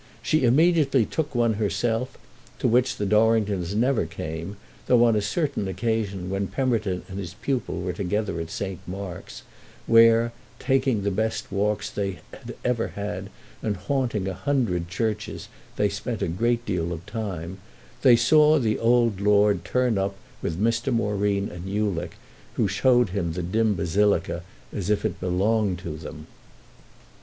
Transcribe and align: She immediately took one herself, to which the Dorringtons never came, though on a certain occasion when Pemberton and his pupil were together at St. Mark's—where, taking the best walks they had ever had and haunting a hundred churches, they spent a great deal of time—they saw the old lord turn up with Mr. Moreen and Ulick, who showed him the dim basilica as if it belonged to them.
She 0.23 0.43
immediately 0.45 1.05
took 1.05 1.35
one 1.35 1.53
herself, 1.61 2.17
to 2.57 2.67
which 2.67 2.95
the 2.97 3.05
Dorringtons 3.05 3.75
never 3.75 4.07
came, 4.07 4.57
though 4.87 5.05
on 5.05 5.15
a 5.15 5.21
certain 5.21 5.67
occasion 5.67 6.27
when 6.31 6.47
Pemberton 6.47 7.03
and 7.07 7.19
his 7.19 7.35
pupil 7.35 7.81
were 7.83 7.93
together 7.93 8.41
at 8.41 8.49
St. 8.49 8.79
Mark's—where, 8.87 10.31
taking 10.57 11.03
the 11.03 11.11
best 11.11 11.51
walks 11.51 11.87
they 11.91 12.17
had 12.33 12.55
ever 12.65 12.87
had 12.87 13.29
and 13.61 13.77
haunting 13.77 14.27
a 14.27 14.33
hundred 14.33 14.87
churches, 14.89 15.49
they 15.75 15.87
spent 15.87 16.23
a 16.23 16.27
great 16.27 16.65
deal 16.65 16.91
of 16.91 17.05
time—they 17.05 18.15
saw 18.15 18.57
the 18.57 18.79
old 18.79 19.21
lord 19.21 19.63
turn 19.63 19.99
up 19.99 20.15
with 20.41 20.59
Mr. 20.59 20.91
Moreen 20.91 21.47
and 21.47 21.69
Ulick, 21.69 22.13
who 22.55 22.67
showed 22.67 23.09
him 23.09 23.33
the 23.33 23.43
dim 23.43 23.75
basilica 23.75 24.41
as 24.73 24.89
if 24.89 25.05
it 25.05 25.19
belonged 25.19 25.77
to 25.77 25.95
them. 25.95 26.25